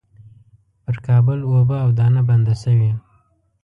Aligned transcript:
پر 0.83 0.95
کابل 1.07 1.39
اوبه 1.49 1.75
او 1.83 1.89
دانه 1.97 2.21
بنده 2.29 2.53
شوې. 2.63 2.91